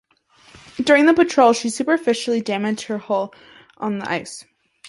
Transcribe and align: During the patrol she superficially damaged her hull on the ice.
During 0.77 1.05
the 1.05 1.13
patrol 1.13 1.53
she 1.53 1.69
superficially 1.69 2.41
damaged 2.41 2.85
her 2.85 2.97
hull 2.97 3.35
on 3.77 3.99
the 3.99 4.09
ice. 4.09 4.45